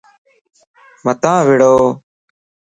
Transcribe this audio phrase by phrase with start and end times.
[1.05, 1.75] متان وڙو